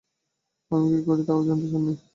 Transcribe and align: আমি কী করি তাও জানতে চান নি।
আমি 0.71 0.87
কী 0.91 0.99
করি 1.07 1.21
তাও 1.27 1.39
জানতে 1.47 1.67
চান 1.71 1.81
নি। 1.85 1.93